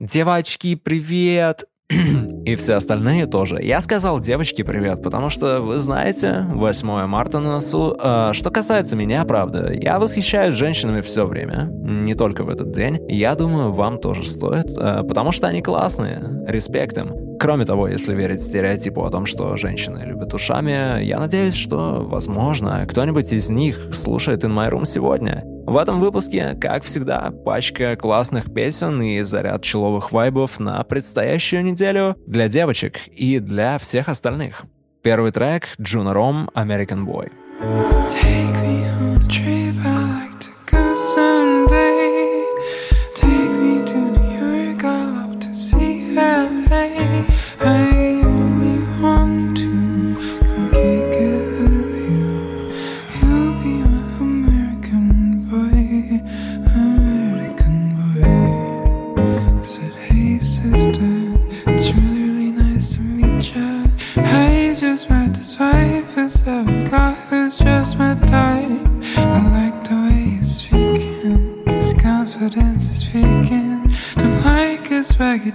девочки, 0.00 0.74
привет! 0.74 1.64
И 2.44 2.56
все 2.56 2.74
остальные 2.74 3.26
тоже. 3.26 3.62
Я 3.62 3.80
сказал 3.80 4.18
девочки 4.18 4.62
привет, 4.62 5.02
потому 5.02 5.28
что, 5.28 5.60
вы 5.60 5.78
знаете, 5.78 6.46
8 6.48 7.06
марта 7.06 7.40
на 7.40 7.52
носу. 7.52 7.96
Э, 8.00 8.30
что 8.32 8.50
касается 8.50 8.96
меня, 8.96 9.24
правда, 9.24 9.70
я 9.72 9.98
восхищаюсь 9.98 10.54
женщинами 10.54 11.00
все 11.02 11.26
время. 11.26 11.68
Не 11.70 12.14
только 12.14 12.42
в 12.44 12.48
этот 12.48 12.72
день. 12.72 12.98
Я 13.08 13.34
думаю, 13.34 13.72
вам 13.72 13.98
тоже 13.98 14.24
стоит, 14.26 14.76
э, 14.76 15.02
потому 15.06 15.30
что 15.30 15.46
они 15.46 15.62
классные. 15.62 16.44
Респект 16.46 16.98
им. 16.98 17.38
Кроме 17.38 17.64
того, 17.64 17.88
если 17.88 18.14
верить 18.14 18.42
стереотипу 18.42 19.04
о 19.04 19.10
том, 19.10 19.26
что 19.26 19.56
женщины 19.56 20.02
любят 20.04 20.32
ушами, 20.32 21.02
я 21.02 21.18
надеюсь, 21.18 21.54
что, 21.54 22.04
возможно, 22.06 22.86
кто-нибудь 22.88 23.32
из 23.32 23.50
них 23.50 23.90
слушает 23.94 24.44
In 24.44 24.54
My 24.54 24.70
Room 24.70 24.86
сегодня. 24.86 25.44
В 25.66 25.78
этом 25.78 25.98
выпуске, 25.98 26.56
как 26.60 26.84
всегда, 26.84 27.30
пачка 27.30 27.96
классных 27.96 28.52
песен 28.52 29.00
и 29.00 29.22
заряд 29.22 29.62
человых 29.62 30.12
вайбов 30.12 30.60
на 30.60 30.82
предстоящую 30.84 31.64
неделю 31.64 32.16
для 32.26 32.48
девочек 32.48 33.08
и 33.08 33.38
для 33.38 33.78
всех 33.78 34.10
остальных. 34.10 34.64
Первый 35.02 35.32
трек— 35.32 35.68
Джуна 35.80 36.12
Ром 36.12 36.50
«American 36.54 37.06
Boy». 37.06 37.32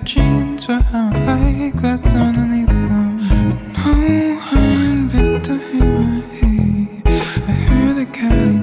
jeans, 0.04 0.66
but 0.66 0.84
I 0.94 1.10
don't 1.12 1.26
like 1.26 1.84
what's 1.84 2.14
underneath 2.14 2.68
them. 2.68 3.20
And 3.32 3.76
no 3.78 4.34
one 4.52 5.08
bit 5.08 5.44
to 5.46 5.58
hear 5.58 6.00
my 6.00 6.22
heat. 6.36 7.02
I 7.06 7.52
hear 7.52 7.94
the 7.94 8.06
cat. 8.06 8.59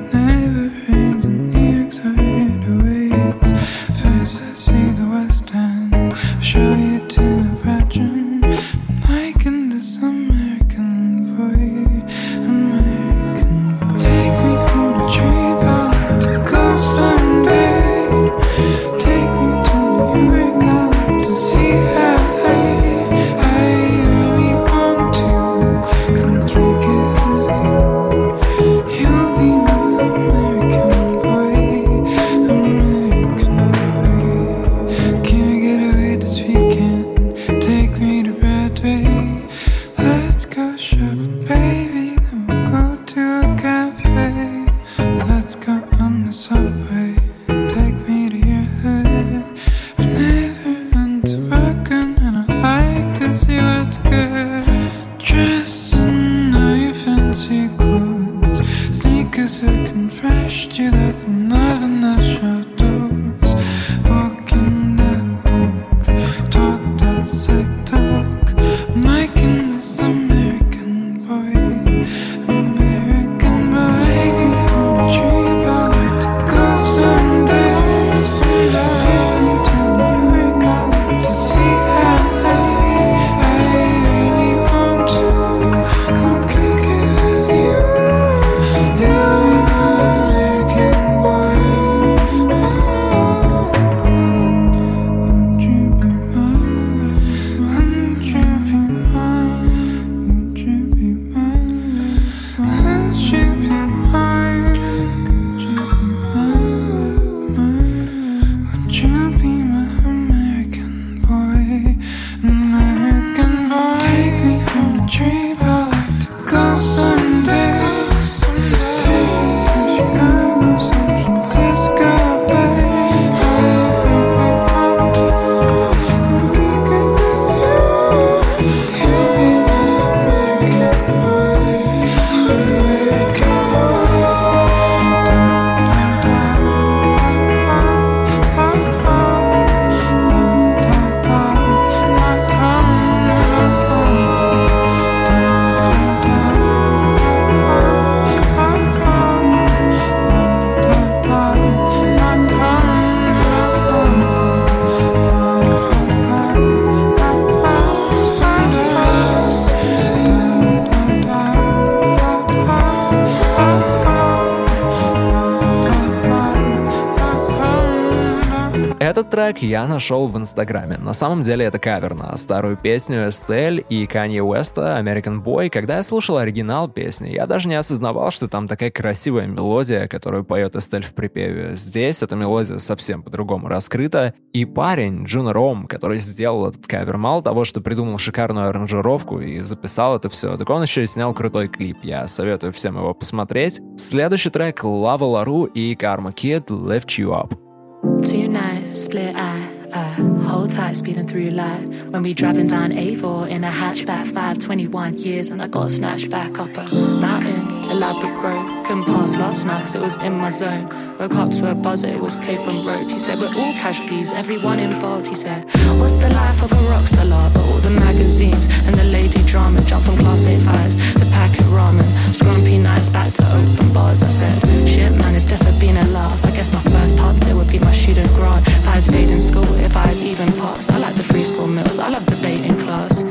Этот 169.06 169.30
трек 169.30 169.58
я 169.58 169.86
нашел 169.86 170.26
в 170.26 170.36
Инстаграме. 170.36 170.98
На 170.98 171.12
самом 171.12 171.44
деле 171.44 171.64
это 171.64 171.78
кавер 171.78 172.16
на 172.16 172.36
старую 172.36 172.76
песню 172.76 173.28
Эстель 173.28 173.86
и 173.88 174.04
Канье 174.04 174.42
Уэста 174.42 174.98
«American 175.00 175.44
Boy». 175.44 175.70
Когда 175.70 175.98
я 175.98 176.02
слушал 176.02 176.38
оригинал 176.38 176.88
песни, 176.88 177.28
я 177.28 177.46
даже 177.46 177.68
не 177.68 177.76
осознавал, 177.76 178.32
что 178.32 178.48
там 178.48 178.66
такая 178.66 178.90
красивая 178.90 179.46
мелодия, 179.46 180.08
которую 180.08 180.42
поет 180.44 180.74
Эстель 180.74 181.04
в 181.04 181.14
припеве. 181.14 181.76
Здесь 181.76 182.20
эта 182.24 182.34
мелодия 182.34 182.78
совсем 182.78 183.22
по-другому 183.22 183.68
раскрыта. 183.68 184.34
И 184.52 184.64
парень, 184.64 185.22
Джуна 185.22 185.52
Ром, 185.52 185.86
который 185.86 186.18
сделал 186.18 186.66
этот 186.66 186.88
кавер, 186.88 187.16
мало 187.16 187.44
того, 187.44 187.64
что 187.64 187.80
придумал 187.80 188.18
шикарную 188.18 188.70
аранжировку 188.70 189.38
и 189.38 189.60
записал 189.60 190.16
это 190.16 190.28
все, 190.30 190.56
так 190.56 190.68
он 190.68 190.82
еще 190.82 191.04
и 191.04 191.06
снял 191.06 191.32
крутой 191.32 191.68
клип. 191.68 191.98
Я 192.02 192.26
советую 192.26 192.72
всем 192.72 192.96
его 192.96 193.14
посмотреть. 193.14 193.80
Следующий 193.96 194.50
трек 194.50 194.82
Лава 194.82 195.24
Лару 195.26 195.66
и 195.66 195.94
Карма 195.94 196.30
Kid 196.30 196.66
Lift 196.70 197.06
You 197.20 197.28
Up. 197.28 197.65
To 198.06 198.36
your 198.36 198.48
night, 198.48 198.94
split 198.94 199.34
eye, 199.36 199.68
Uh, 199.92 200.14
hold 200.46 200.70
tight, 200.72 200.94
speeding 200.96 201.26
through 201.26 201.50
light. 201.50 201.88
When 202.10 202.22
we 202.22 202.34
driving 202.34 202.66
down 202.66 202.90
A4 202.92 203.48
in 203.48 203.64
a 203.64 203.70
hatchback, 203.70 204.26
521 204.26 205.14
years, 205.16 205.48
and 205.50 205.62
I 205.62 205.68
got 205.68 205.90
snatched 205.90 206.28
back 206.28 206.58
up 206.58 206.76
a 206.76 206.84
mountain, 206.94 207.66
elaborate 207.90 208.36
grove. 208.38 208.66
Couldn't 208.84 209.04
pass 209.04 209.36
last 209.36 209.64
night 209.64 209.84
cause 209.86 209.94
it 209.94 210.02
was 210.02 210.16
in 210.16 210.34
my 210.38 210.50
zone. 210.50 210.86
Woke 211.18 211.36
up 211.36 211.50
to 211.52 211.70
a 211.70 211.74
buzzer, 211.74 212.08
it 212.08 212.20
was 212.20 212.36
K 212.36 212.56
from 212.56 212.86
Road. 212.86 213.08
He 213.10 213.18
said, 213.18 213.38
We're 213.40 213.56
all 213.56 213.72
casualties, 213.74 214.32
everyone 214.32 214.80
involved. 214.80 215.28
He 215.28 215.34
said, 215.34 215.64
What's 215.98 216.18
the 216.18 216.28
life 216.28 216.62
of 216.62 216.72
a 216.72 216.82
rock 216.90 217.06
star 217.06 217.24
lover? 217.24 217.60
All 217.60 217.78
the 217.78 217.90
magazines 217.90 218.66
and 218.86 218.94
the 218.96 219.04
lady 219.04 219.42
drama. 219.56 219.80
Jump 219.90 220.04
from 220.04 220.16
class 220.18 220.44
A 220.44 220.58
fives 220.60 220.96
to 221.14 221.24
packet 221.36 221.66
ramen. 221.76 222.08
Scrumpy 222.38 222.78
nights 222.78 223.08
back 223.08 223.32
to 223.38 223.44
open 223.58 223.92
bars. 223.92 224.22
I 224.22 224.28
said, 224.28 224.56
Shit, 224.86 225.12
man, 225.12 225.34
it's 225.34 225.46
definitely 225.46 225.80
been 225.80 225.96
a 225.96 226.06
laugh. 226.18 226.38
I 226.44 226.50
guess 226.50 226.70
my 226.72 226.82
first 226.94 227.16
pub 227.16 227.40
day 227.40 227.54
would 227.54 227.70
be 227.70 227.78
my 227.78 227.92
student 227.92 228.28
grant. 228.34 228.66
If 228.68 228.86
I 228.86 228.94
had 228.96 229.04
stayed 229.04 229.30
in 229.30 229.40
school, 229.40 229.72
if 229.88 229.96
I 229.96 230.06
had 230.10 230.20
even 230.20 230.48
passed. 230.60 230.92
I 230.92 230.98
like 230.98 231.14
the 231.14 231.22
free 231.22 231.44
school 231.44 231.66
meals, 231.66 231.98
I 231.98 232.08
love 232.08 232.26
debate 232.26 232.64
in 232.64 232.76
class. 232.78 233.24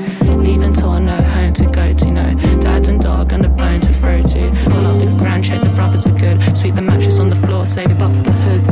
Leaving 0.48 0.74
tour, 0.74 1.00
no 1.00 1.18
home 1.36 1.54
to 1.54 1.66
go 1.68 1.94
to, 1.94 2.08
no 2.20 2.28
dad 2.60 2.88
and 2.90 3.00
dog 3.00 3.32
and 3.34 3.46
a 3.46 3.50
bone 3.50 3.82
to 3.82 3.94
throw 3.94 4.22
to. 4.34 4.42
Call 4.72 4.86
up 4.88 4.98
the 5.00 5.08
grand 5.22 5.44
check, 5.44 5.62
the 5.62 5.70
brothers 5.70 6.06
are 6.08 6.18
good. 6.26 6.38
Sweep 6.58 6.74
the 6.74 6.82
mattress 6.82 7.20
on 7.20 7.30
the 7.30 7.40
floor, 7.46 7.66
save 7.66 8.02
up 8.02 8.14
for 8.16 8.24
the 8.24 8.38
hood. 8.46 8.64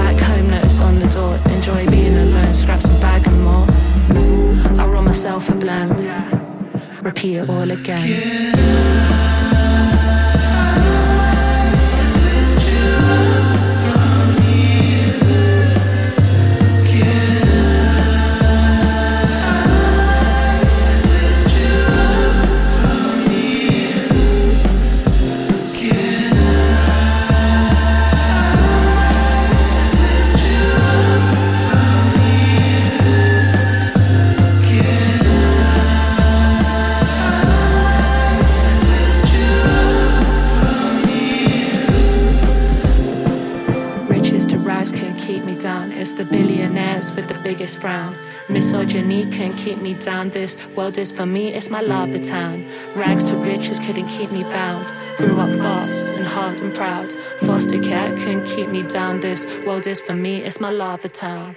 Back 0.00 0.18
home, 0.20 0.48
notice 0.48 0.80
on 0.80 0.98
the 0.98 1.08
door. 1.08 1.34
Enjoy 1.54 1.86
being 1.90 2.16
alone, 2.16 2.54
scraps 2.54 2.86
and 2.86 2.98
bag 3.00 3.26
and 3.26 3.42
more. 3.48 3.66
I 4.80 4.86
roll 4.86 5.02
myself 5.02 5.48
a 5.50 5.54
blame, 5.54 5.90
repeat 7.02 7.36
it 7.36 7.48
all 7.48 7.70
again. 7.70 8.08
Riches 8.08 9.09
down. 50.00 50.30
This 50.30 50.56
world 50.76 50.98
is 50.98 51.12
for 51.12 51.26
me, 51.26 51.54
it's 51.54 51.70
my 51.70 51.80
lava 51.80 52.18
town. 52.18 52.66
Rags 52.94 53.24
to 53.24 53.36
riches 53.36 53.78
couldn't 53.78 54.08
keep 54.08 54.30
me 54.32 54.42
bound. 54.42 54.92
Grew 55.18 55.38
up 55.38 55.50
fast 55.60 56.04
and 56.16 56.26
hard 56.26 56.60
and 56.60 56.74
proud. 56.74 57.12
Foster 57.46 57.80
care 57.80 58.16
couldn't 58.16 58.46
keep 58.46 58.68
me 58.68 58.82
down. 58.82 59.20
This 59.20 59.46
world 59.66 59.86
is 59.86 60.00
for 60.00 60.14
me, 60.14 60.42
it's 60.42 60.60
my 60.60 60.70
lava 60.70 61.08
town. 61.08 61.56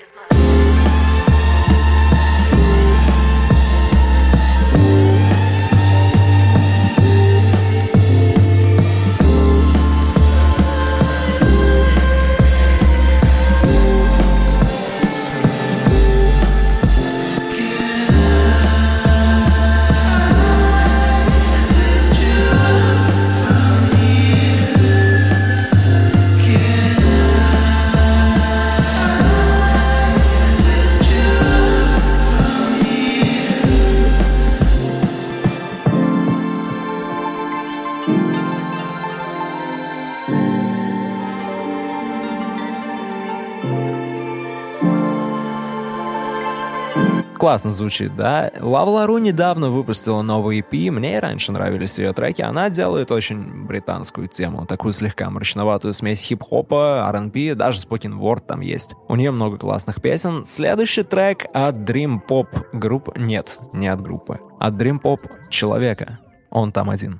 Классно 47.43 47.73
звучит, 47.73 48.15
да? 48.15 48.53
Лавлару 48.57 49.17
недавно 49.17 49.69
выпустила 49.69 50.21
новый 50.21 50.61
EP, 50.61 50.89
мне 50.89 51.17
и 51.17 51.19
раньше 51.19 51.51
нравились 51.51 51.99
ее 51.99 52.13
треки. 52.13 52.41
Она 52.41 52.69
делает 52.69 53.11
очень 53.11 53.65
британскую 53.65 54.29
тему, 54.29 54.65
такую 54.65 54.93
слегка 54.93 55.29
мрачноватую 55.29 55.93
смесь 55.93 56.21
хип-хопа, 56.21 57.05
R&B, 57.09 57.55
даже 57.55 57.81
spoken 57.81 58.17
word 58.17 58.45
там 58.47 58.61
есть. 58.61 58.95
У 59.09 59.17
нее 59.17 59.31
много 59.31 59.57
классных 59.57 60.01
песен. 60.01 60.45
Следующий 60.45 61.03
трек 61.03 61.43
от 61.53 61.75
Dream 61.75 62.21
Pop 62.25 62.47
групп... 62.71 63.09
Нет, 63.17 63.59
не 63.73 63.89
от 63.89 63.99
группы. 63.99 64.39
От 64.57 64.75
Dream 64.75 65.01
Pop 65.01 65.19
человека. 65.49 66.19
Он 66.49 66.71
там 66.71 66.89
один. 66.89 67.19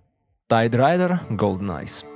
Tide 0.49 0.71
Rider, 0.71 1.19
Golden 1.31 1.81
Eyes. 1.81 2.12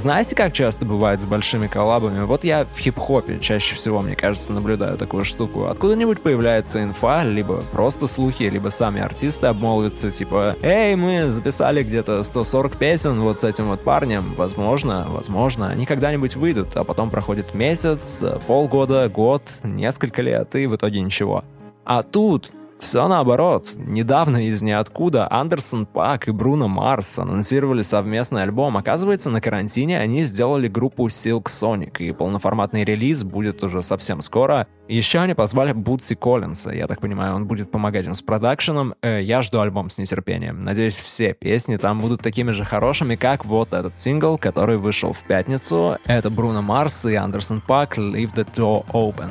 Знаете, 0.00 0.34
как 0.34 0.54
часто 0.54 0.86
бывает 0.86 1.20
с 1.20 1.26
большими 1.26 1.66
коллабами? 1.66 2.24
Вот 2.24 2.42
я 2.42 2.64
в 2.64 2.78
хип-хопе 2.78 3.38
чаще 3.38 3.74
всего, 3.74 4.00
мне 4.00 4.16
кажется, 4.16 4.54
наблюдаю 4.54 4.96
такую 4.96 5.26
штуку. 5.26 5.66
Откуда-нибудь 5.66 6.22
появляется 6.22 6.82
инфа, 6.82 7.22
либо 7.22 7.62
просто 7.70 8.06
слухи, 8.06 8.44
либо 8.44 8.70
сами 8.70 9.02
артисты 9.02 9.48
обмолвятся, 9.48 10.10
типа, 10.10 10.56
«Эй, 10.62 10.96
мы 10.96 11.28
записали 11.28 11.82
где-то 11.82 12.22
140 12.22 12.78
песен 12.78 13.20
вот 13.20 13.40
с 13.40 13.44
этим 13.44 13.66
вот 13.66 13.82
парнем. 13.82 14.32
Возможно, 14.38 15.06
возможно, 15.10 15.68
они 15.68 15.84
когда-нибудь 15.84 16.34
выйдут». 16.34 16.74
А 16.76 16.84
потом 16.84 17.10
проходит 17.10 17.52
месяц, 17.52 18.24
полгода, 18.46 19.06
год, 19.10 19.42
несколько 19.64 20.22
лет, 20.22 20.56
и 20.56 20.64
в 20.64 20.76
итоге 20.76 21.02
ничего. 21.02 21.44
А 21.84 22.02
тут 22.02 22.50
все 22.80 23.06
наоборот. 23.08 23.70
Недавно 23.76 24.46
из 24.46 24.62
ниоткуда 24.62 25.30
Андерсон 25.30 25.86
Пак 25.86 26.28
и 26.28 26.30
Бруно 26.32 26.68
Марс 26.68 27.18
анонсировали 27.18 27.82
совместный 27.82 28.42
альбом. 28.42 28.76
Оказывается, 28.76 29.30
на 29.30 29.40
карантине 29.40 30.00
они 30.00 30.24
сделали 30.24 30.68
группу 30.68 31.06
Silk 31.06 31.44
Sonic, 31.44 31.98
и 31.98 32.12
полноформатный 32.12 32.84
релиз 32.84 33.22
будет 33.22 33.62
уже 33.62 33.82
совсем 33.82 34.22
скоро. 34.22 34.66
Еще 34.88 35.20
они 35.20 35.34
позвали 35.34 35.72
Бутси 35.72 36.14
Коллинса. 36.14 36.72
Я 36.72 36.86
так 36.86 37.00
понимаю, 37.00 37.34
он 37.36 37.46
будет 37.46 37.70
помогать 37.70 38.06
им 38.06 38.14
с 38.14 38.22
продакшеном. 38.22 38.94
Э, 39.02 39.20
я 39.22 39.42
жду 39.42 39.60
альбом 39.60 39.90
с 39.90 39.98
нетерпением. 39.98 40.64
Надеюсь, 40.64 40.94
все 40.94 41.34
песни 41.34 41.76
там 41.76 42.00
будут 42.00 42.22
такими 42.22 42.50
же 42.50 42.64
хорошими, 42.64 43.14
как 43.14 43.44
вот 43.44 43.72
этот 43.72 43.98
сингл, 43.98 44.38
который 44.38 44.78
вышел 44.78 45.12
в 45.12 45.22
пятницу. 45.24 45.98
Это 46.06 46.30
Бруно 46.30 46.62
Марс 46.62 47.04
и 47.04 47.14
Андерсон 47.14 47.60
Пак 47.60 47.98
«Leave 47.98 48.34
the 48.34 48.46
Door 48.56 48.86
Open». 48.92 49.30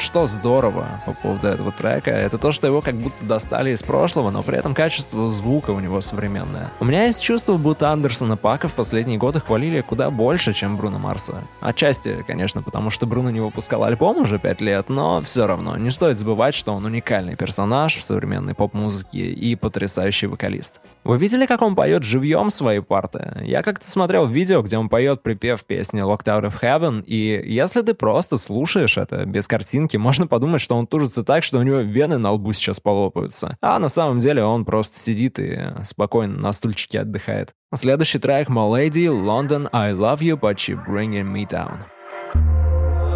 Что 0.00 0.26
здорово 0.26 0.86
по 1.06 1.12
поводу 1.12 1.48
этого 1.48 1.72
трека, 1.72 2.10
это 2.10 2.38
то, 2.38 2.52
что 2.52 2.66
его 2.66 2.80
как 2.80 2.94
будто 2.94 3.24
достали 3.24 3.70
из 3.70 3.82
прошлого, 3.82 4.30
но 4.30 4.42
при 4.42 4.58
этом 4.58 4.74
качество 4.74 5.28
звука 5.30 5.70
у 5.70 5.80
него 5.80 6.00
современное. 6.00 6.70
У 6.80 6.84
меня 6.84 7.04
есть 7.04 7.22
чувство, 7.22 7.56
будто 7.56 7.90
Андерсона 7.90 8.36
Пака 8.36 8.68
в 8.68 8.74
последние 8.74 9.18
годы 9.18 9.40
хвалили 9.40 9.80
куда 9.80 10.10
больше, 10.10 10.52
чем 10.52 10.76
Бруно 10.76 10.98
Марса. 10.98 11.42
Отчасти, 11.60 12.24
конечно, 12.26 12.62
потому 12.62 12.90
что 12.90 13.06
Бруно 13.06 13.30
не 13.30 13.40
выпускал 13.40 13.84
альбом 13.84 14.18
уже 14.18 14.38
пять 14.38 14.60
лет, 14.60 14.88
но 14.88 15.20
все 15.22 15.46
равно 15.46 15.76
не 15.76 15.90
стоит 15.90 16.18
забывать, 16.18 16.54
что 16.54 16.72
он 16.72 16.84
уникальный 16.84 17.36
персонаж 17.36 17.96
в 17.96 18.04
современной 18.04 18.54
поп-музыке 18.54 19.30
и 19.30 19.54
потрясающий 19.56 20.26
вокалист. 20.26 20.80
Вы 21.08 21.16
видели, 21.16 21.46
как 21.46 21.62
он 21.62 21.74
поет 21.74 22.02
живьем 22.02 22.50
свои 22.50 22.80
парты? 22.80 23.40
Я 23.42 23.62
как-то 23.62 23.90
смотрел 23.90 24.26
видео, 24.26 24.60
где 24.60 24.76
он 24.76 24.90
поет 24.90 25.22
припев 25.22 25.64
песни 25.64 26.02
Locked 26.02 26.26
Out 26.26 26.44
of 26.44 26.60
Heaven, 26.60 27.02
и 27.02 27.42
если 27.50 27.80
ты 27.80 27.94
просто 27.94 28.36
слушаешь 28.36 28.98
это 28.98 29.24
без 29.24 29.48
картинки, 29.48 29.96
можно 29.96 30.26
подумать, 30.26 30.60
что 30.60 30.76
он 30.76 30.86
тужится 30.86 31.24
так, 31.24 31.44
что 31.44 31.60
у 31.60 31.62
него 31.62 31.78
вены 31.78 32.18
на 32.18 32.32
лбу 32.32 32.52
сейчас 32.52 32.78
полопаются. 32.78 33.56
А 33.62 33.78
на 33.78 33.88
самом 33.88 34.20
деле 34.20 34.44
он 34.44 34.66
просто 34.66 34.98
сидит 35.00 35.38
и 35.38 35.58
спокойно 35.82 36.38
на 36.38 36.52
стульчике 36.52 37.00
отдыхает. 37.00 37.54
Следующий 37.74 38.18
трек 38.18 38.50
My 38.50 38.68
London, 38.68 39.70
I 39.72 39.92
Love 39.92 40.18
You, 40.18 40.38
But 40.38 40.56
You're 40.56 40.86
Bringing 40.86 41.32
Me 41.32 41.48
Down. 41.48 41.86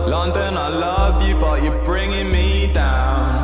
London, 0.09 0.57
I 0.57 0.71
love 0.71 1.29
you, 1.29 1.39
but 1.39 1.63
you're 1.63 1.85
bringing 1.85 2.33
me 2.33 2.73
down. 2.73 3.42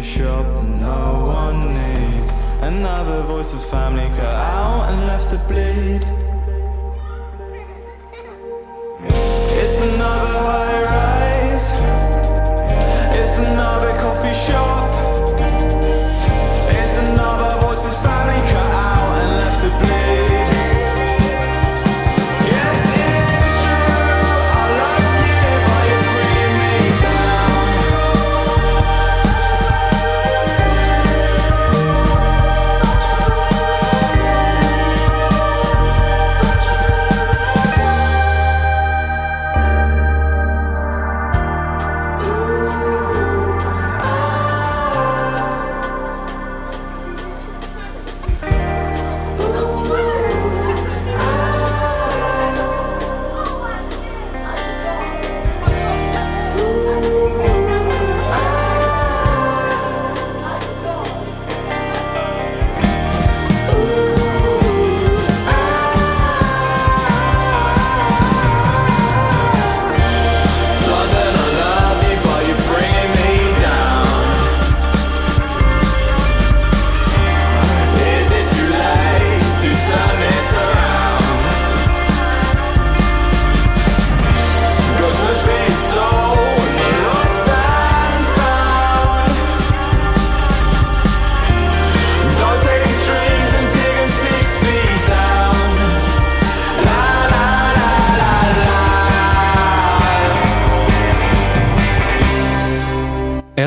coffee 0.00 0.18
shop 0.18 0.64
no 0.64 1.26
one 1.26 1.74
needs. 1.74 2.30
Another 2.62 3.22
voice's 3.24 3.62
family 3.70 4.08
cut 4.16 4.34
out 4.34 4.88
and 4.90 5.06
left 5.06 5.28
to 5.30 5.38
bleed. 5.46 6.02
It's 9.60 9.82
another 9.82 10.38
high 10.48 10.82
rise. 10.84 11.72
It's 13.18 13.38
another 13.40 13.92
coffee 14.00 14.34
shop. 14.34 14.89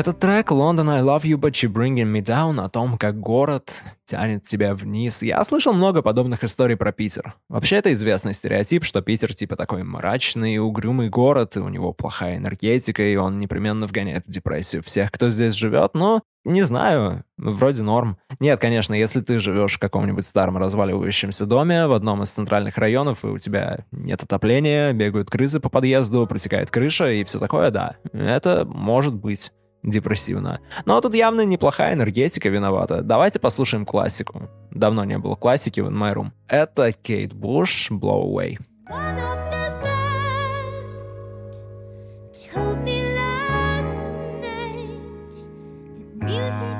Этот 0.04 0.18
трек 0.18 0.50
«London, 0.50 0.90
I 0.90 1.00
love 1.00 1.22
you, 1.22 1.38
but 1.38 1.52
you're 1.52 1.72
bringing 1.72 2.12
me 2.12 2.22
down» 2.22 2.62
о 2.62 2.68
том, 2.68 2.98
как 2.98 3.18
город 3.18 3.82
тянет 4.04 4.42
тебя 4.42 4.74
вниз. 4.74 5.22
Я 5.22 5.42
слышал 5.44 5.72
много 5.72 6.02
подобных 6.02 6.44
историй 6.44 6.76
про 6.76 6.92
Питер. 6.92 7.36
Вообще, 7.48 7.76
это 7.76 7.90
известный 7.94 8.34
стереотип, 8.34 8.84
что 8.84 9.00
Питер 9.00 9.34
типа 9.34 9.56
такой 9.56 9.82
мрачный, 9.82 10.58
угрюмый 10.58 11.08
город, 11.08 11.56
и 11.56 11.60
у 11.60 11.70
него 11.70 11.94
плохая 11.94 12.36
энергетика, 12.36 13.02
и 13.02 13.16
он 13.16 13.38
непременно 13.38 13.86
вгоняет 13.86 14.26
в 14.26 14.30
депрессию 14.30 14.82
всех, 14.82 15.10
кто 15.10 15.30
здесь 15.30 15.54
живет, 15.54 15.94
но 15.94 16.20
не 16.44 16.60
знаю, 16.60 17.24
вроде 17.38 17.82
норм. 17.82 18.18
Нет, 18.40 18.60
конечно, 18.60 18.92
если 18.92 19.22
ты 19.22 19.40
живешь 19.40 19.76
в 19.76 19.78
каком-нибудь 19.78 20.26
старом 20.26 20.58
разваливающемся 20.58 21.46
доме 21.46 21.86
в 21.86 21.94
одном 21.94 22.22
из 22.22 22.30
центральных 22.30 22.76
районов, 22.76 23.24
и 23.24 23.28
у 23.28 23.38
тебя 23.38 23.86
нет 23.90 24.22
отопления, 24.22 24.92
бегают 24.92 25.30
крысы 25.30 25.60
по 25.60 25.70
подъезду, 25.70 26.26
протекает 26.26 26.70
крыша 26.70 27.10
и 27.10 27.24
все 27.24 27.38
такое, 27.38 27.70
да, 27.70 27.96
это 28.12 28.66
может 28.66 29.14
быть. 29.14 29.50
Депрессивно. 29.84 30.60
Но 30.86 31.00
тут 31.00 31.14
явно 31.14 31.44
неплохая 31.44 31.94
энергетика 31.94 32.48
виновата. 32.48 33.02
Давайте 33.02 33.38
послушаем 33.38 33.84
классику. 33.84 34.48
Давно 34.70 35.04
не 35.04 35.18
было 35.18 35.36
классики 35.36 35.80
в 35.80 35.88
In 35.88 35.96
My 35.96 36.14
Room. 36.14 36.30
Это 36.48 36.92
Кейт 36.92 37.32
Буш 37.32 37.90
«Blow 37.90 38.24
Away». 38.24 38.58
Music 46.24 46.73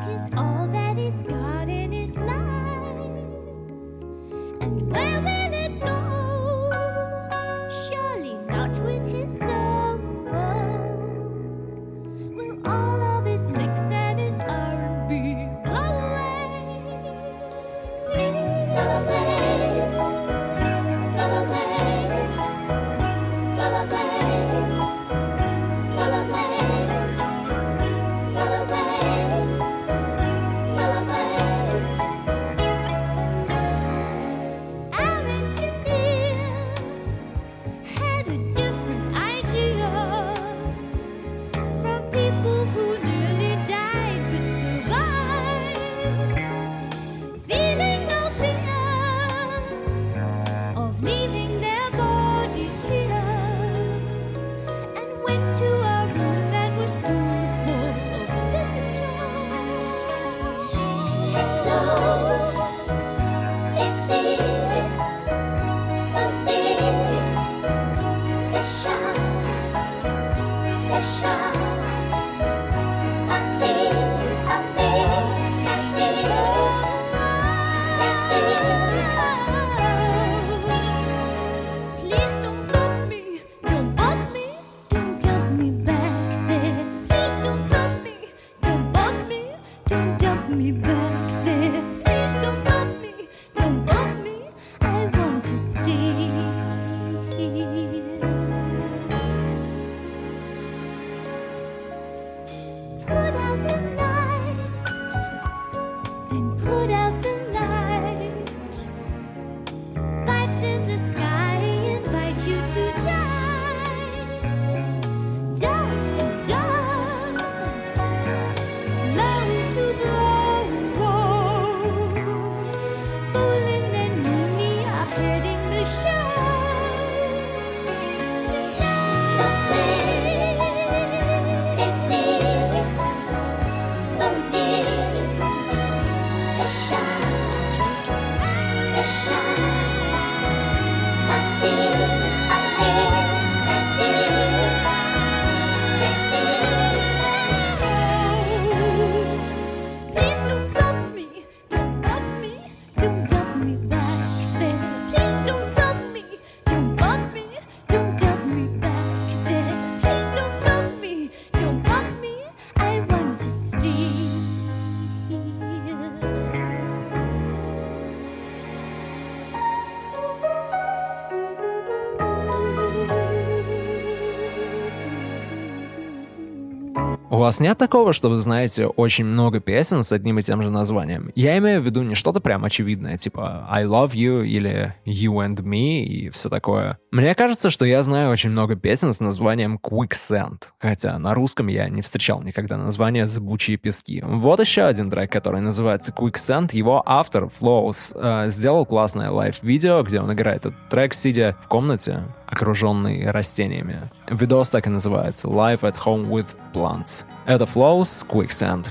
вас 177.45 177.61
нет 177.61 177.77
такого, 177.77 178.13
что 178.15 178.31
вы 178.31 178.39
знаете 178.39 178.87
очень 178.87 179.27
много 179.27 179.61
песен 179.61 180.03
с 180.03 180.13
одним 180.13 180.39
и 180.39 180.43
тем 180.43 180.63
же 180.63 180.71
названием? 180.71 181.31
Я 181.35 181.59
имею 181.59 181.83
в 181.83 181.85
виду 181.85 182.03
не 182.03 182.15
что-то 182.15 182.41
прям 182.41 182.65
очевидное, 182.65 183.19
типа 183.19 183.54
I 183.69 183.85
Love 183.85 184.13
You 184.13 184.45
или 184.45 184.95
You 185.07 185.33
and 185.47 185.57
Me 185.63 186.03
и 186.03 186.31
все 186.31 186.49
такое. 186.49 186.99
Мне 187.11 187.35
кажется, 187.35 187.71
что 187.71 187.85
я 187.85 188.03
знаю 188.03 188.31
очень 188.31 188.51
много 188.51 188.77
песен 188.77 189.13
с 189.13 189.21
названием 189.21 189.79
Quicksand, 189.83 190.63
хотя 190.79 191.19
на 191.19 191.35
русском 191.35 191.69
я 191.69 191.89
не 191.89 192.03
встречал 192.03 192.43
никогда 192.43 192.77
название 192.77 193.27
«Зыбучие 193.27 193.77
пески». 193.77 194.23
Вот 194.25 194.61
еще 194.61 194.83
один 194.83 195.11
трек, 195.11 195.31
который 195.31 195.61
называется 195.61 196.13
Quicksand. 196.13 196.71
Его 196.73 197.03
автор, 197.07 197.45
Flows, 197.45 198.13
э, 198.15 198.51
сделал 198.51 198.85
классное 198.87 199.31
лайв-видео, 199.31 200.03
где 200.03 200.21
он 200.21 200.33
играет 200.33 200.67
этот 200.67 200.89
трек, 200.89 201.15
сидя 201.15 201.57
в 201.63 201.69
комнате, 201.69 202.25
окруженный 202.47 203.31
растениями. 203.31 204.11
Видос 204.29 204.71
так 204.71 204.87
и 204.87 204.91
называется 204.91 205.49
«Live 205.49 205.81
at 205.81 205.97
Home 206.05 206.29
with 206.29 206.49
Plants». 206.73 207.25
Это 207.47 207.65
Flows 207.65 208.27
Quicksand. 208.27 208.87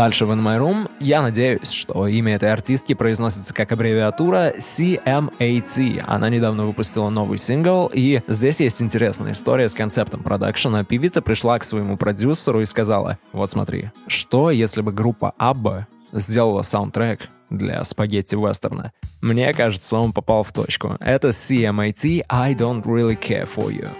Дальше 0.00 0.24
в 0.24 0.30
In 0.30 0.40
My 0.40 0.58
Room 0.58 0.90
я 0.98 1.20
надеюсь, 1.20 1.70
что 1.70 2.06
имя 2.06 2.36
этой 2.36 2.50
артистки 2.50 2.94
произносится 2.94 3.52
как 3.52 3.70
аббревиатура 3.70 4.54
CMAT. 4.56 6.02
Она 6.06 6.30
недавно 6.30 6.64
выпустила 6.64 7.10
новый 7.10 7.36
сингл, 7.36 7.90
и 7.92 8.22
здесь 8.26 8.60
есть 8.60 8.80
интересная 8.80 9.32
история 9.32 9.68
с 9.68 9.74
концептом 9.74 10.22
продакшена. 10.22 10.84
Певица 10.84 11.20
пришла 11.20 11.58
к 11.58 11.64
своему 11.64 11.98
продюсеру 11.98 12.62
и 12.62 12.64
сказала, 12.64 13.18
вот 13.34 13.50
смотри, 13.50 13.90
что 14.06 14.50
если 14.50 14.80
бы 14.80 14.90
группа 14.90 15.34
ABBA 15.38 15.84
сделала 16.12 16.62
саундтрек 16.62 17.28
для 17.50 17.84
спагетти-вестерна. 17.84 18.92
Мне 19.20 19.52
кажется, 19.52 19.98
он 19.98 20.14
попал 20.14 20.44
в 20.44 20.52
точку. 20.52 20.96
Это 21.00 21.28
CMAT 21.28 22.24
I 22.26 22.54
Don't 22.54 22.84
Really 22.84 23.20
Care 23.20 23.46
For 23.46 23.68
You. 23.68 23.90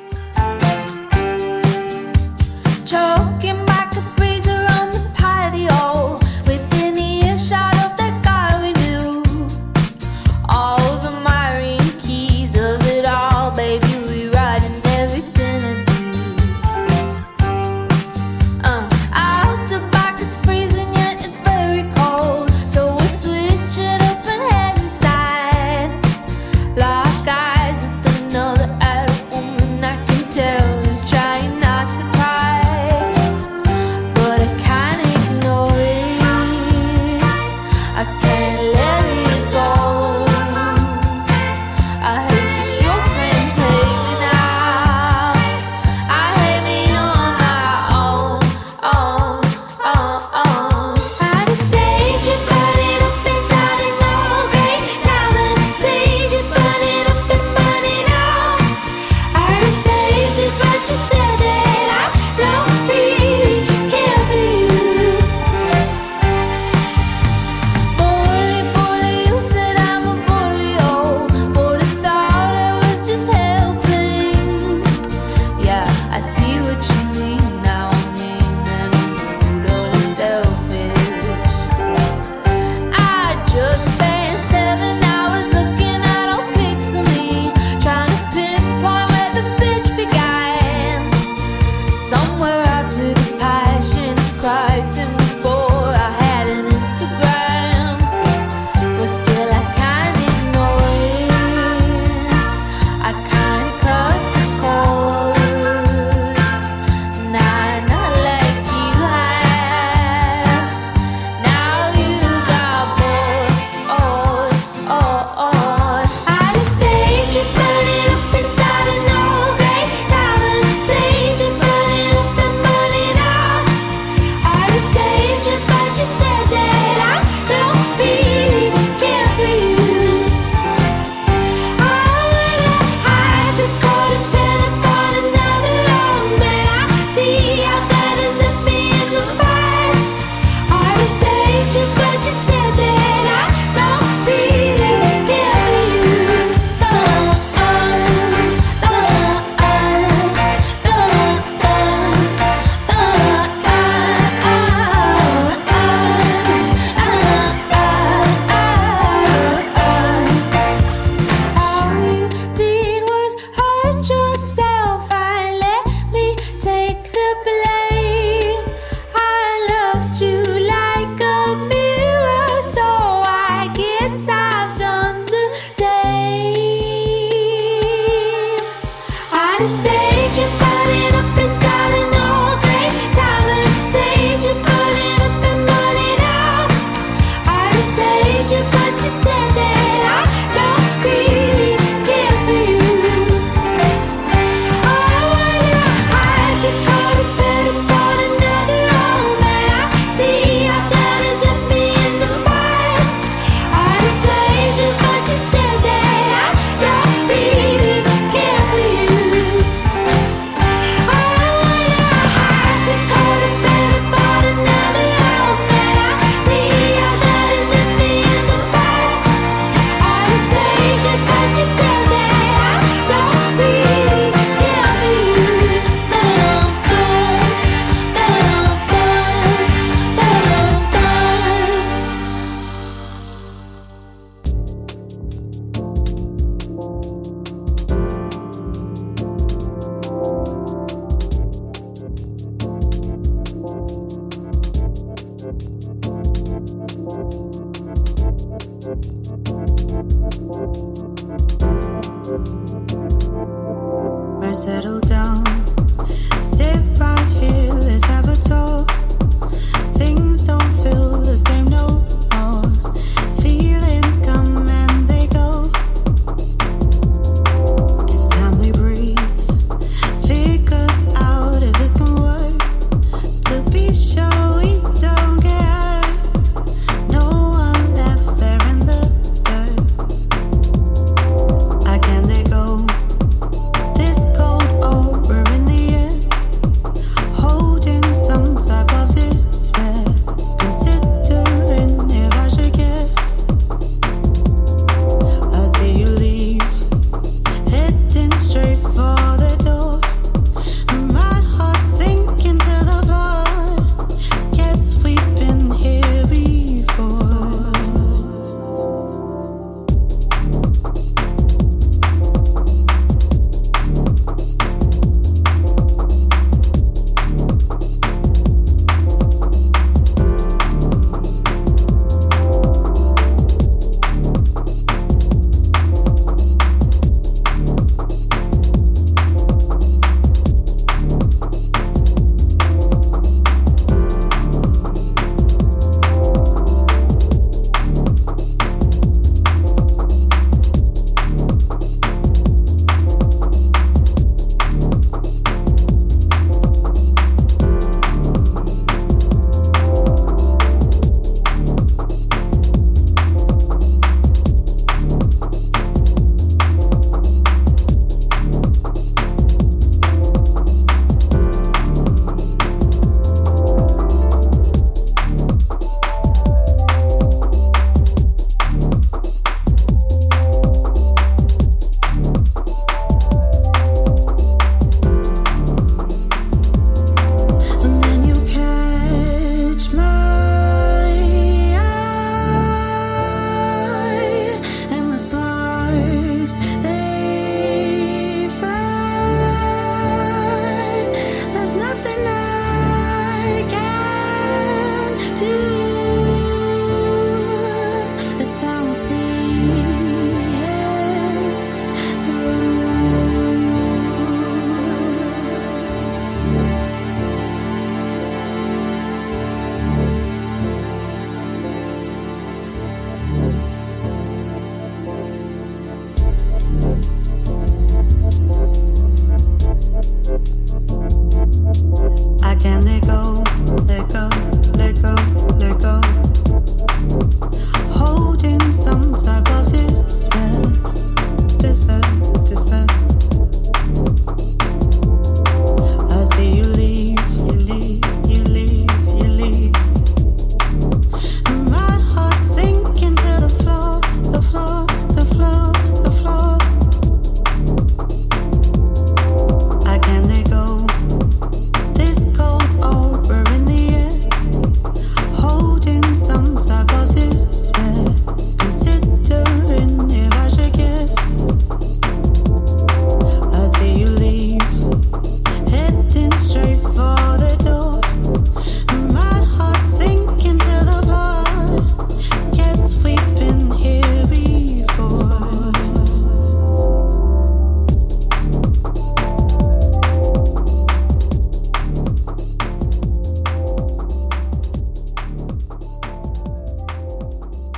Choking 2.87 3.39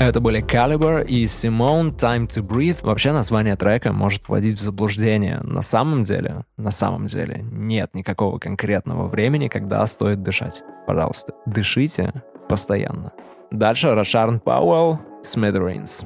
Это 0.02 0.18
были 0.18 0.44
Caliber 0.44 1.06
и 1.06 1.26
Simone 1.26 1.96
Time 1.96 2.26
to 2.26 2.42
Breathe. 2.42 2.84
Вообще 2.84 3.12
название 3.12 3.54
трека 3.54 3.92
может 3.92 4.28
вводить 4.28 4.58
в 4.58 4.60
заблуждение. 4.60 5.38
На 5.44 5.62
самом 5.62 6.02
деле, 6.02 6.44
на 6.56 6.72
самом 6.72 7.06
деле, 7.06 7.44
нет 7.52 7.94
никакого 7.94 8.40
конкретного 8.40 9.06
времени, 9.06 9.46
когда 9.46 9.86
стоит 9.86 10.24
дышать. 10.24 10.64
Пожалуйста, 10.88 11.34
дышите 11.46 12.12
постоянно. 12.48 13.12
Дальше 13.52 13.94
Рошарн 13.94 14.40
Пауэлл, 14.40 14.98
Smithereens. 15.24 16.04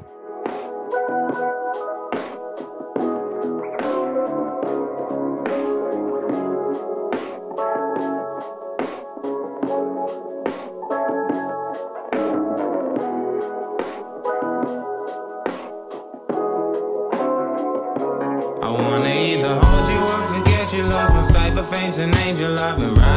An 22.07 22.17
angel. 22.19 22.59
I've 22.59 22.79
been 22.79 22.95
riding 22.95 23.16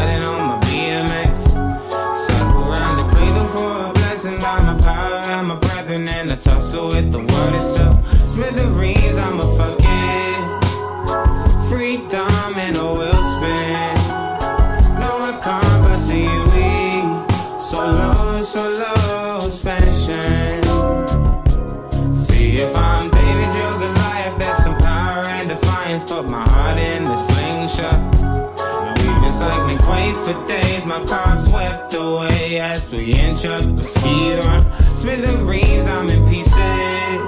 cycling 29.39 29.77
quite 29.77 30.17
for 30.23 30.35
days. 30.47 30.85
My 30.85 31.01
car 31.05 31.39
swept 31.39 31.93
away 31.93 32.59
as 32.59 32.91
we 32.91 33.13
inch 33.13 33.45
up 33.45 33.63
a 33.63 33.83
ski 33.83 34.35
run. 34.37 34.61
Smithereens, 35.01 35.87
I'm 35.87 36.09
in 36.09 36.21
pieces. 36.27 37.19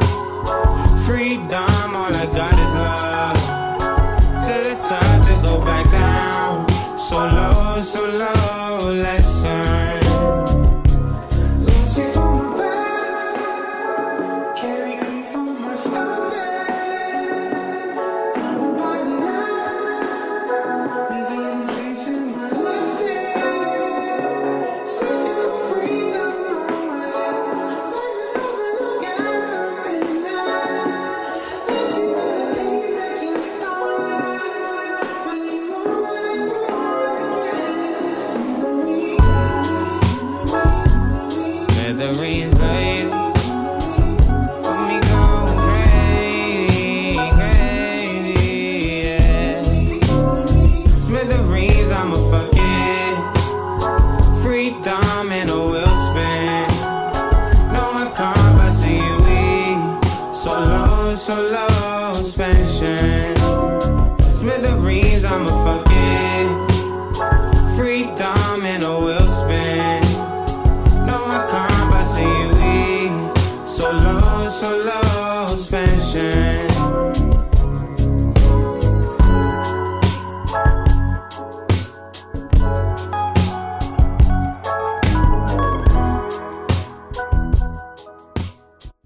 Freedom, 1.08 1.88
all 2.02 2.14
I 2.24 2.26
got 2.40 2.56
is 2.66 2.74
love. 2.86 3.40
Till 4.44 4.64
it's 4.72 4.86
time 4.90 5.22
to 5.28 5.34
go 5.48 5.64
back 5.64 5.86
down. 5.90 6.68
So 7.00 7.18
low, 7.18 7.82
so 7.82 8.02
low, 8.22 8.41
so 61.16 61.42
low 61.42 62.14
suspension, 62.14 63.36
Smithereens, 64.34 65.26
I'm 65.26 65.48
a 65.48 65.50
fuck. 65.64 65.91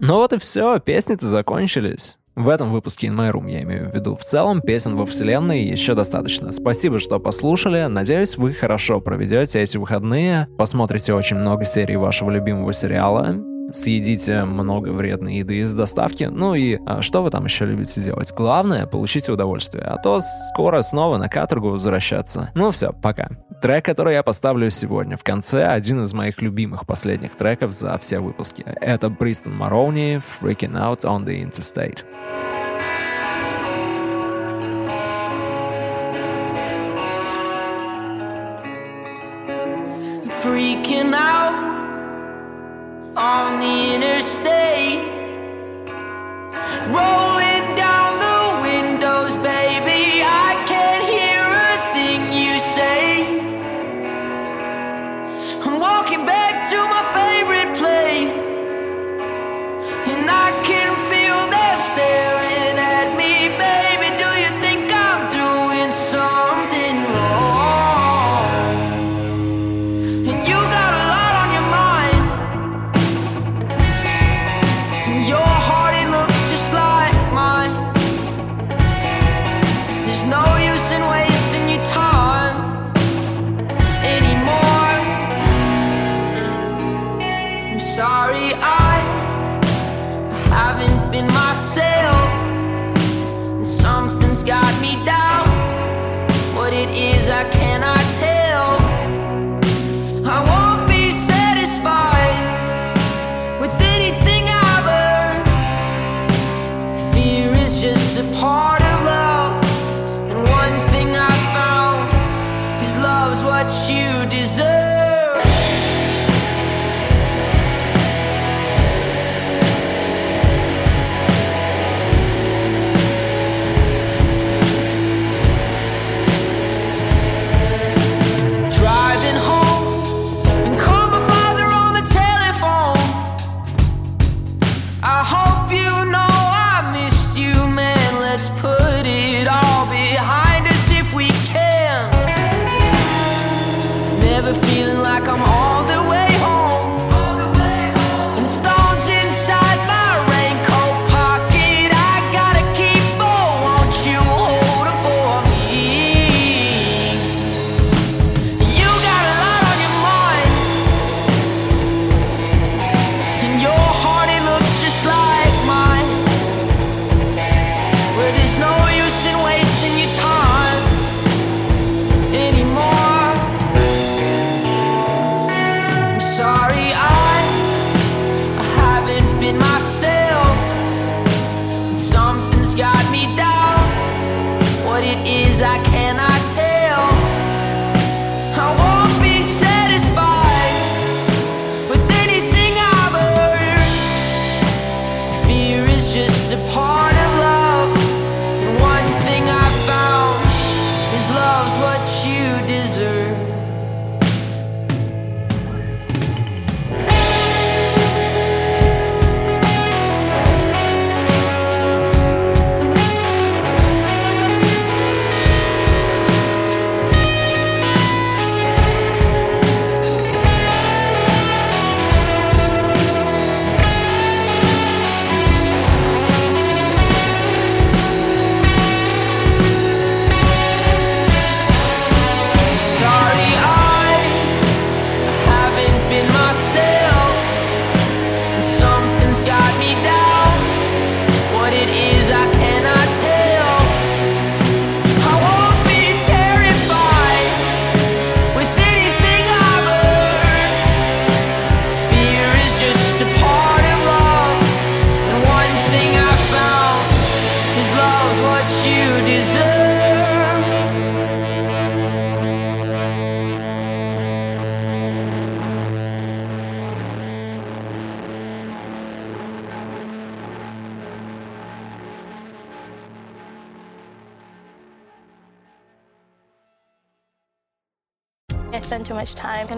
Ну 0.06 0.18
вот 0.18 0.32
и 0.32 0.38
все, 0.38 0.78
песни-то 0.78 1.26
закончились. 1.26 2.18
В 2.36 2.48
этом 2.48 2.70
выпуске 2.70 3.08
In 3.08 3.16
My 3.16 3.32
Room 3.32 3.50
я 3.50 3.62
имею 3.62 3.90
в 3.90 3.94
виду. 3.94 4.14
В 4.14 4.22
целом, 4.22 4.60
песен 4.60 4.94
во 4.94 5.04
вселенной 5.04 5.64
еще 5.64 5.94
достаточно. 5.94 6.52
Спасибо, 6.52 7.00
что 7.00 7.18
послушали. 7.18 7.86
Надеюсь, 7.86 8.36
вы 8.36 8.52
хорошо 8.52 9.00
проведете 9.00 9.60
эти 9.60 9.78
выходные. 9.78 10.46
Посмотрите 10.56 11.12
очень 11.12 11.38
много 11.38 11.64
серий 11.64 11.96
вашего 11.96 12.30
любимого 12.30 12.72
сериала. 12.72 13.34
Съедите 13.72 14.44
много 14.44 14.90
вредной 14.90 15.36
еды 15.36 15.58
из 15.58 15.72
доставки. 15.72 16.24
Ну 16.24 16.54
и 16.54 16.78
а, 16.86 17.02
что 17.02 17.22
вы 17.22 17.30
там 17.30 17.44
еще 17.44 17.66
любите 17.66 18.00
делать? 18.00 18.32
Главное, 18.32 18.86
получите 18.86 19.32
удовольствие. 19.32 19.84
А 19.84 19.98
то 19.98 20.20
скоро 20.52 20.82
снова 20.82 21.18
на 21.18 21.28
каторгу 21.28 21.70
возвращаться. 21.70 22.50
Ну 22.54 22.70
все, 22.70 22.92
пока. 22.92 23.28
Трек, 23.60 23.84
который 23.84 24.14
я 24.14 24.22
поставлю 24.22 24.70
сегодня 24.70 25.16
в 25.16 25.24
конце, 25.24 25.66
один 25.66 26.02
из 26.04 26.14
моих 26.14 26.40
любимых 26.42 26.86
последних 26.86 27.34
треков 27.34 27.72
за 27.72 27.98
все 27.98 28.20
выпуски. 28.20 28.64
Это 28.80 29.08
Бристон 29.08 29.56
Мароуни 29.56 30.20
«Freaking 30.40 30.74
Out 30.74 31.00
on 31.02 31.24
the 31.24 31.42
Interstate». 31.42 32.04
freaking 40.42 41.12
out 41.12 41.75
on 43.16 43.60
the 43.60 43.94
interstate. 43.94 45.00
Rolling 46.92 47.74
down 47.74 48.18
the 48.20 48.60
windows, 48.60 49.34
baby. 49.36 50.22
I 50.22 50.62
can't 50.68 51.04
hear 51.08 51.40
a 51.40 51.76
thing 51.94 52.32
you 52.32 52.58
say. 52.58 53.40
I'm 55.64 55.80
walking 55.80 56.26
back 56.26 56.68
to 56.70 56.85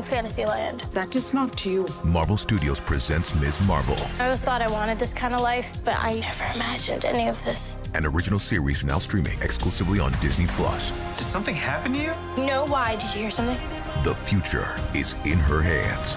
Fantasyland. 0.09 0.87
That 0.95 1.15
is 1.15 1.35
not 1.35 1.57
to 1.59 1.71
you. 1.71 1.87
Marvel 2.05 2.37
Studios 2.37 2.81
presents 2.81 3.35
Ms. 3.41 3.61
Marvel, 3.67 3.97
I 4.19 4.25
always 4.25 4.43
thought 4.43 4.63
I 4.63 4.71
wanted 4.71 4.99
this 4.99 5.13
kind 5.13 5.35
of 5.35 5.41
life, 5.43 5.77
but 5.85 5.95
I 5.99 6.15
never 6.21 6.45
imagined 6.55 7.05
any 7.05 7.29
of 7.29 7.43
this. 7.45 7.77
an 7.95 8.05
original 8.07 8.39
series 8.39 8.85
now 8.85 8.99
streaming 8.99 9.39
exclusively 9.43 10.01
on 10.01 10.13
Disney 10.21 10.47
Plus. 10.49 10.93
Did 11.17 11.25
something 11.27 11.55
happen 11.55 11.93
to 11.93 11.99
you? 11.99 12.13
No, 12.47 12.67
why? 12.67 12.97
Did 12.97 13.15
you 13.15 13.23
hear 13.23 13.31
something? 13.31 13.59
The 14.03 14.15
future 14.15 14.69
is 14.95 15.15
in 15.25 15.39
her 15.39 15.61
hands. 15.63 16.17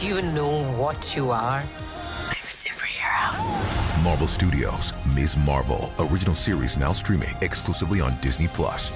Do 0.00 0.06
you 0.08 0.22
know 0.22 0.64
what 0.78 1.14
you 1.16 1.30
are? 1.30 1.62
I'm 1.62 2.30
a 2.30 2.52
superhero. 2.52 4.04
Marvel 4.04 4.26
Studios, 4.26 4.92
Ms. 5.14 5.36
Marvel, 5.36 5.92
original 5.98 6.34
series 6.34 6.76
now 6.76 6.92
streaming 6.92 7.34
exclusively 7.42 8.00
on 8.00 8.18
Disney 8.20 8.48
Plus. 8.48 8.90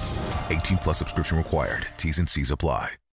18 0.51 0.77
plus 0.79 0.97
subscription 0.99 1.37
required. 1.37 1.85
T's 1.97 2.17
and 2.19 2.27
C's 2.29 2.51
apply. 2.51 2.89